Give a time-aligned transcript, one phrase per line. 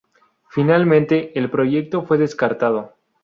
[0.49, 2.95] Finalmente el proyecto fue descartado.